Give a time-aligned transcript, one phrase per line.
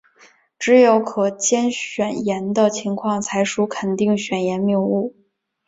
[0.57, 5.15] 只有可兼选言的情况才属肯定选言谬误。